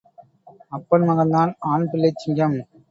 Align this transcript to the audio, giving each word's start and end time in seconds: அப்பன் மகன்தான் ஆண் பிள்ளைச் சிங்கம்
அப்பன் 0.71 1.05
மகன்தான் 1.09 1.53
ஆண் 1.71 1.89
பிள்ளைச் 1.91 2.21
சிங்கம் 2.21 2.57